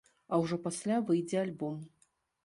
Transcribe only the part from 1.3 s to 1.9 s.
альбом.